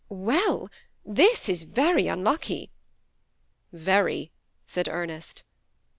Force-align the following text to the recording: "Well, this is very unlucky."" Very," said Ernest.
"Well, 0.29 0.71
this 1.05 1.47
is 1.47 1.61
very 1.63 2.07
unlucky."" 2.07 2.71
Very," 3.87 4.31
said 4.65 4.87
Ernest. 4.87 5.43